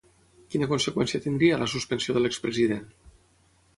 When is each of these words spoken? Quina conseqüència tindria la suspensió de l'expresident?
Quina 0.53 0.67
conseqüència 0.71 1.21
tindria 1.25 1.59
la 1.65 1.67
suspensió 1.75 2.17
de 2.17 2.23
l'expresident? 2.25 2.89